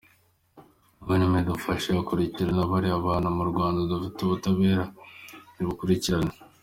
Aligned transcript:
Guverinoma 0.99 1.37
idufashije 1.43 1.91
yakurikirana 1.97 2.69
bariya 2.71 3.05
bantu, 3.07 3.27
mu 3.37 3.43
Rwanda 3.51 3.79
dufite 3.91 4.19
ubutabera 4.21 4.83
nibubakurikirane. 5.53 6.33